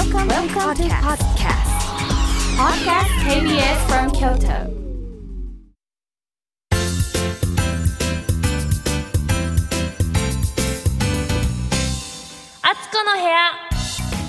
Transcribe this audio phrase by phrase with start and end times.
[0.00, 1.68] Welcome, Welcome to podcast.
[2.56, 4.70] Podcast KBS from Kyoto.
[12.62, 13.50] あつこの部屋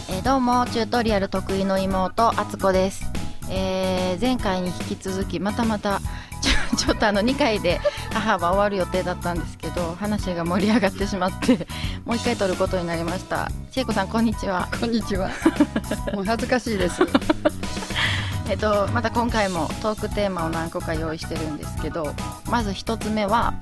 [0.10, 3.04] えーどうもチュートリアル得意の妹あつこです、
[3.50, 6.00] えー前回に引き続きまたまた
[6.42, 7.80] ちょちょっとあの2回で
[8.14, 11.66] 母は終わる予定だったんですけど話が盛り上がってしまって
[12.06, 13.50] もう1回撮ることになりました。
[13.72, 14.68] 千恵子さんこんにちは。
[14.80, 15.30] こんにちは。
[16.14, 17.02] もう恥ずかしいです。
[18.50, 22.14] えっとまた今回もトークテーマを何個か用意してるんですけど
[22.50, 23.54] まず1つ目は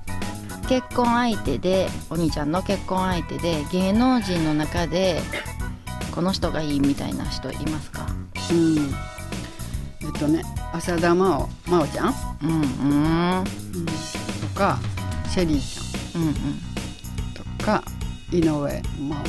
[0.68, 5.22] 結婚相手でお兄ちゃんの結婚相手で芸能人の中で
[6.12, 8.08] この人がいいみたいな人いますか？
[8.52, 8.96] うん。
[10.02, 10.42] えっとね、
[10.74, 13.38] 浅田真央、真央ちゃん、うんうん。
[13.38, 13.52] うん、と
[14.56, 14.80] か、
[15.30, 16.22] シェリーちうん。
[16.24, 16.36] うんゃん。
[17.60, 17.84] とか、
[18.32, 19.24] 井上真央っ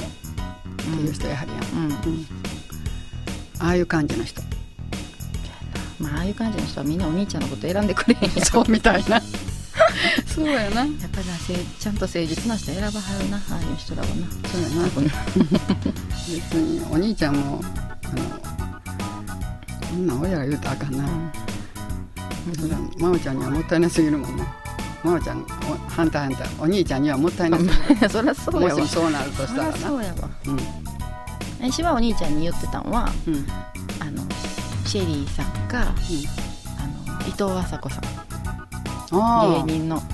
[0.77, 1.63] ていう人やはりやん。
[1.63, 2.27] うんうん。
[3.59, 4.43] ああいう感じの人。
[5.99, 9.21] まあ、ああいう感じの人はみんなお兄ちゃんのこと選んでくれへんや そうみたいな。
[10.27, 10.83] そうやな。
[10.83, 11.27] やっぱり
[11.79, 12.93] ちゃんと誠実な人選ばは
[13.23, 14.15] るなああいう人らはな
[14.51, 14.85] そうやな。
[16.29, 17.63] 別にお兄ちゃんも、
[18.05, 18.23] あの、
[19.89, 21.05] そんなん親が言うとあかんな。
[22.59, 24.45] そら真央ちゃんにはもったいなすぎるもんな。
[25.03, 26.49] 真央ちゃん、お反対反対。
[26.59, 27.75] お兄ちゃんにはもったいなすぎる。
[28.11, 28.81] そりゃそうやわ。
[28.81, 29.77] もそうなるとしたらな。
[29.77, 30.29] そうやわ。
[30.47, 30.59] うん。
[31.71, 33.47] 私はお兄ちゃんに言ってたんはうん。
[34.01, 34.23] あの
[34.87, 35.93] シェリーさんかあの
[37.27, 38.03] 伊藤麻子さん。
[39.67, 39.97] 芸人の。
[39.97, 40.07] 絶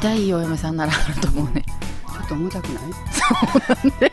[0.00, 1.64] 対いいお嫁さんならあると思うね。
[1.64, 2.82] ちょっと重たくない？
[3.12, 4.12] そうなんで。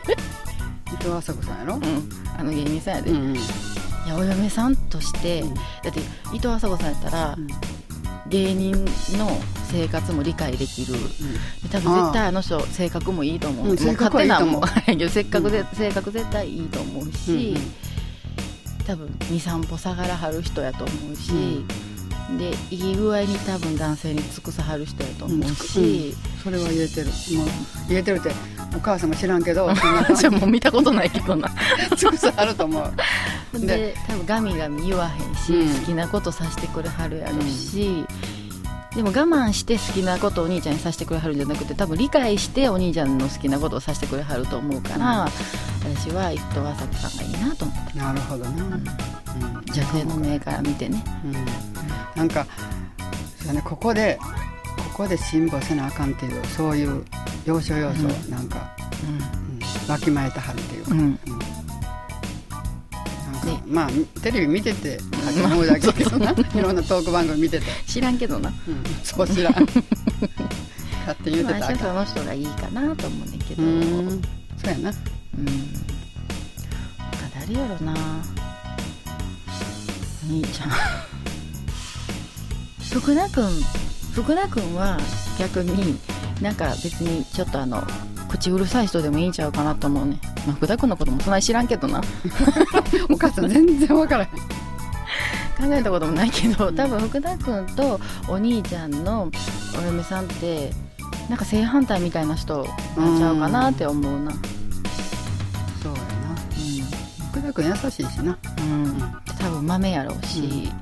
[0.92, 1.74] 伊藤麻子さんやろ？
[1.76, 2.08] うん。
[2.38, 3.34] あの芸人さんやで、いうん。
[3.34, 5.54] やお嫁さんとして、うん。
[5.54, 6.00] だって
[6.32, 7.36] 伊藤麻子さんやったら、
[8.30, 8.84] 芸人
[9.18, 9.28] の
[9.70, 10.94] 生活も理解できる。
[11.70, 14.60] 多分絶対あの人性格もいいと思う,、うんもう性格はいいと思う。
[14.60, 15.10] 勝手なもん。
[15.10, 17.90] せっかくで、性格絶対いいと思うし、うん
[18.86, 21.30] 多分23歩下がらはる人やと思うし、
[22.38, 27.06] でいい具合に多分男性に尽くさはる人やと思うし、それは言えてる。
[27.06, 27.46] もう
[27.88, 28.32] 言えてるって
[28.76, 29.68] お母さんも知らんけど
[30.40, 31.48] もう見たことないけどな。
[31.90, 32.92] じ尽くさあると思う
[33.52, 35.80] で多分ガミガミ言わへんし、うん。
[35.80, 38.04] 好きなことさせてくれはるやろし、
[38.94, 45.28] でも我慢して好きなことをお兄ちゃんにさせてくれはるんじゃなくて多分理解してお兄ちゃんの好きなことをさせてくれはると思うから、
[45.82, 47.98] 私は伊藤麻子さんがいいなと思って。
[47.98, 48.84] なるほどな、うん。
[49.64, 51.04] 女性の目から見てね。
[51.24, 51.32] うん。
[52.16, 52.46] なんか
[53.44, 54.18] そうねここで
[54.92, 57.04] ここで辛抱せなあかんっていうそういう
[57.44, 58.30] 要所要所うん。
[58.30, 59.90] なんか、うん。
[59.90, 61.06] わきまえたはるっていうか、うん、うん。
[61.06, 61.24] なんか
[63.50, 63.62] ね。
[63.66, 63.90] まあ
[64.22, 64.98] テレビ見てて
[65.44, 66.32] 思うだけだけどな。
[66.32, 68.48] いろんなトーク番組見てて、知らんけどな。
[68.48, 69.54] うん、そう知らん。
[69.54, 69.68] 勝
[71.24, 71.60] 手に言ってた
[71.92, 73.62] まあその人がいいかなと思うねんけど。
[73.62, 74.08] ううん。
[74.08, 74.22] ん
[74.56, 74.92] そうやな。
[74.92, 74.98] 他
[77.40, 77.94] 誰やろな。
[80.28, 80.70] お兄ちゃん。
[82.90, 83.48] 福田君。
[84.14, 84.98] 福田君は
[85.38, 85.96] 逆に
[86.42, 87.82] なんか別にちょっとあの
[88.28, 92.00] 口うるさい人でもいいんちゃうかなと思うね、まあ、福田君のこともそんなに知らんけどな。
[93.10, 94.30] お母さん全然わからへん。
[95.60, 99.30] 考えたこともないけど多分福田君とお兄ちゃんの
[99.78, 100.72] お嫁さんって
[101.28, 104.32] なんか正反対みたいな人なんちゃうかなって思うな。
[105.82, 106.08] そうやな。
[107.30, 108.38] 福田君優しいしな。
[108.58, 110.72] うん、うん、多分豆やろうし、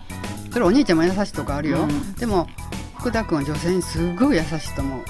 [0.53, 2.15] それお兄ちゃんも優しいとこあるよ、うん。
[2.15, 2.49] でも
[2.99, 5.05] 福田君は女性にすごい優しいと思う。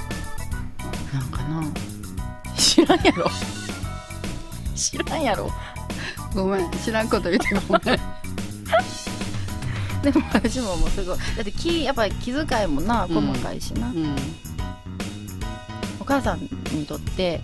[1.15, 1.62] なんかな。
[2.56, 3.26] 知らんやろ
[4.78, 5.50] 知らんやろ。
[6.34, 7.99] ごめん知らんこと言ってごめん。
[10.03, 11.19] でも私ももうすごい。
[11.19, 13.15] だって気やっぱり気遣いもなうん。
[13.33, 14.16] 細かいしな、うん。
[16.00, 16.41] お母さん
[16.72, 17.43] にとって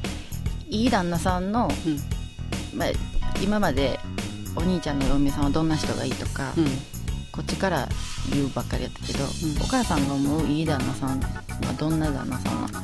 [0.68, 1.98] いい旦那さんの、うん。
[2.78, 2.88] まあ、
[3.42, 3.98] 今まで
[4.54, 6.66] お兄ちゃんの嫁さんはどんな人がいいとか、うん。
[7.32, 7.88] こっちから
[8.32, 9.28] 言うばっかりやったけど、ん。
[9.60, 11.26] お母さんが思ういい旦那さんは
[11.76, 12.78] どんな旦那さんなの、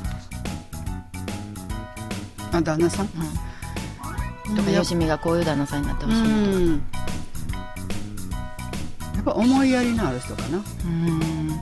[2.51, 3.05] あ旦那さん？
[3.05, 3.11] うん、
[4.55, 6.83] とかよしみがこういう旦那さんになってほしいなとかうん
[9.15, 10.63] やっぱ思いやりのある人かな。
[10.83, 11.49] うん。
[11.49, 11.57] で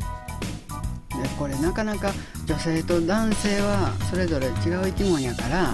[1.38, 2.14] これなかなか
[2.46, 4.54] 女性と男性はそれぞれ違う
[4.86, 5.74] 生き物やから、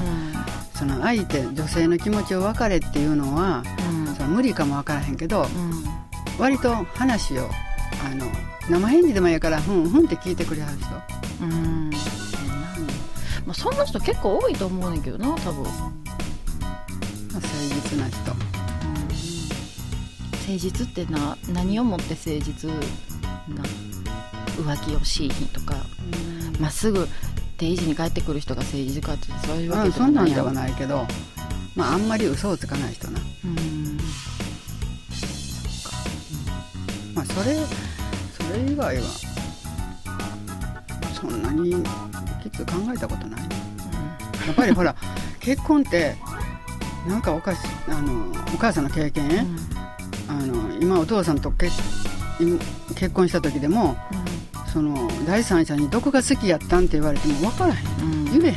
[0.74, 3.64] その相手女性の気持ちを分かれっていうのは
[4.08, 4.16] うん。
[4.16, 5.84] その無理かも分からへんけどうん。
[6.40, 7.50] 割と話を
[8.04, 8.26] あの
[8.68, 10.88] 生返事でもいいからふんふんって聞いてくれはる人。
[11.46, 11.92] うん。
[13.46, 16.15] まあ、そんな人結構多いと思うねんけどな多分、まあ
[17.36, 17.48] 誠
[17.90, 18.40] 実な人、うん、
[20.32, 23.64] 誠実ってな何をもって誠実な
[24.58, 25.76] 浮気をしい日とか。
[26.60, 27.08] ま、っすぐ
[27.58, 31.06] 定時に帰ってくる人が誠実かってそういうわけじゃないやろ、うん、そんなんではないけど、
[31.76, 33.20] まあ、あんまり嘘をつかない人な。
[33.20, 33.98] うん。
[35.12, 35.26] そ
[35.90, 35.98] っか、
[37.12, 37.56] ん、まあそれ
[38.38, 39.04] それ以外は
[41.14, 41.84] そんなに
[42.44, 44.96] きつ考えたことない、うん、やっぱりほら
[45.40, 46.16] 結婚って
[47.07, 49.57] なんかおかしあのお母さんの経験、うん。
[50.28, 51.75] あの今お父さんと結
[52.96, 53.96] 結婚した時でも
[54.74, 57.88] その第三者にどこが好きやったんって言われても分からへん。
[58.02, 58.25] うん。
[58.25, 58.52] 言えへんねん。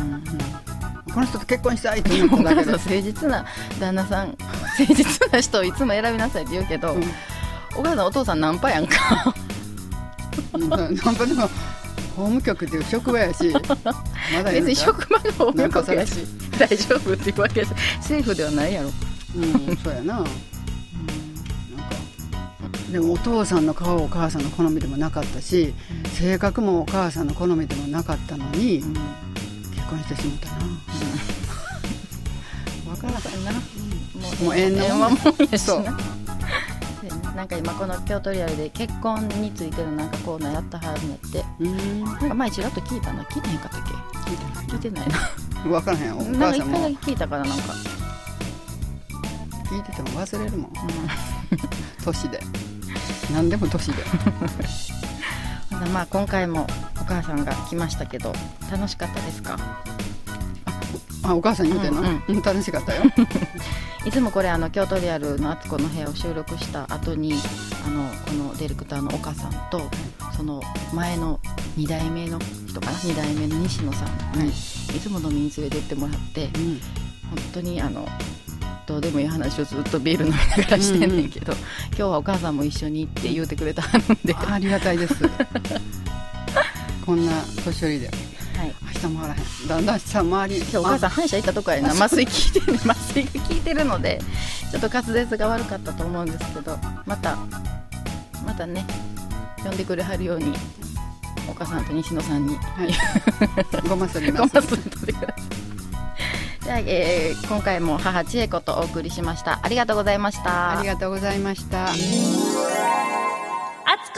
[0.00, 0.24] うん
[1.14, 2.72] この人と結婚したいって思っただけで。
[2.72, 3.46] お母さん誠実な
[3.80, 4.36] 旦那さん
[4.78, 7.02] 誠実な人をいつも選びなさいって言うけど、うん。
[7.76, 9.34] お母さんお父さんナンパやんか。
[10.54, 11.48] うんなんかでも
[12.16, 13.52] 法務局っていう職場やし
[14.34, 16.26] まだ別に職場が法務局やナンし
[16.58, 18.92] 大丈夫っていうわけやし政府ではないやろ。
[19.36, 20.14] うんそうやな。
[20.16, 20.26] なんか
[22.90, 25.74] でもお父さんの顔お母さんの好みでもなかったし
[26.14, 28.94] 性格もお母さんの好みでもなかったのにうん。
[28.94, 30.56] 結婚してしもたな。
[32.96, 33.52] 分からへんな。
[33.52, 35.18] もう縁の縁はもん
[35.50, 35.82] やしそう。
[35.82, 35.98] なな
[37.36, 41.44] なんか今この京都リアルで結婚についてのなんかコーナーやったはるんやって。
[41.60, 42.04] うん。
[42.04, 43.22] なんか前ちらっと聞いたな。
[43.24, 45.08] 聞いてへんかったっけ聞いてない。
[45.08, 45.16] な
[45.66, 46.78] 分からへんおなんか一母さんも。
[46.78, 47.72] 回だけ聞いたからなんか、
[49.70, 50.72] 聞いてても忘れるもん。
[52.04, 52.40] 年で。
[53.32, 54.02] 何でも年で。
[55.84, 56.66] うん、まあ今回も
[57.00, 58.32] お母さんが来ましたけど
[58.70, 59.56] 楽しかったですか？
[61.22, 62.22] あお母さん言うてんの、うん。
[62.28, 63.02] うん楽しかったよ
[64.06, 67.34] いつもこれあの京都リアルのあつこの部屋を収録した後に
[67.84, 69.80] あのこのディレクターの岡さんと
[70.36, 70.62] その
[70.94, 71.40] 前の
[71.76, 72.38] 2代目の
[72.68, 74.52] 人かな？2代目の西野さんにい。
[75.00, 76.50] つも飲みに連れてってもらってうん。
[76.50, 78.06] 本当にあの
[78.86, 81.52] どうでもいい話をずっとビール飲みながらしてんねんけど、
[81.88, 83.86] 今日はお母さんも一緒にって言うてくれたん
[84.24, 85.16] で、はありがたいです。
[87.04, 87.32] こんな
[87.64, 88.06] 年寄りで。
[88.06, 88.10] い、
[89.08, 91.90] 下回らへんだんだん下回り今日お母さん歯医者行ったとこやな。
[91.90, 94.20] 麻酔効いてる 麻酔が効いてるので
[94.70, 97.36] ちょっと滑舌が悪かったと思うんですけどまた
[98.44, 98.84] またね
[99.62, 100.52] 呼んでくれはるように
[101.48, 102.56] お母さんと西野さんに。
[102.56, 102.92] はい。
[103.88, 104.54] ごますりごます。
[104.56, 105.34] ますんとってください
[106.64, 109.60] じゃあ、えー今回も母千恵子とお送りしました。
[109.62, 110.78] ありがとうございました。
[110.78, 111.84] ありがとうございました。
[111.86, 112.02] あつこ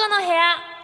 [0.09, 0.78] の部屋